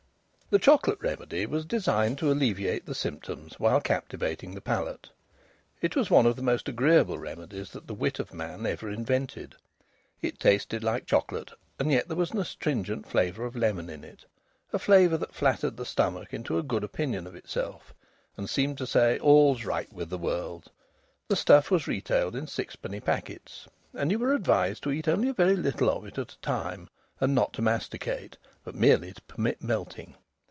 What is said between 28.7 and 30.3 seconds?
merely to permit melting.